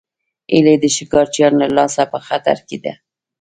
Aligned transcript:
هیلۍ 0.53 0.75
د 0.81 0.85
ښکارچیانو 0.95 1.57
له 1.63 1.67
لاسه 1.77 2.03
په 2.13 2.19
خطر 2.27 2.57
کې 2.67 2.77
ده 2.83 2.93